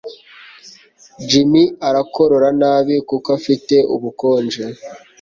Jimmy 1.27 1.63
arakorora 1.87 2.49
nabi 2.61 2.95
kuko 3.09 3.27
afite 3.37 3.75
ubukonje. 3.95 4.63